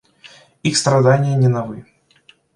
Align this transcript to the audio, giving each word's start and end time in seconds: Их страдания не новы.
Их 0.63 0.77
страдания 0.77 1.35
не 1.35 1.47
новы. 1.47 1.85